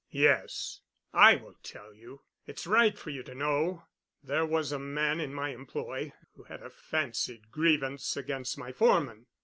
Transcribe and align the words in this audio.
"Yes, 0.09 0.81
I 1.13 1.35
will 1.35 1.53
tell 1.61 1.93
you. 1.93 2.21
It's 2.47 2.65
right 2.65 2.97
for 2.97 3.11
you 3.11 3.21
to 3.21 3.35
know. 3.35 3.85
There 4.23 4.47
was 4.47 4.71
a 4.71 4.79
man 4.79 5.19
in 5.19 5.31
my 5.31 5.49
employ 5.49 6.11
who 6.33 6.41
had 6.45 6.63
a 6.63 6.71
fancied 6.71 7.51
grievance 7.51 8.17
against 8.17 8.57
my 8.57 8.71
foreman. 8.71 9.27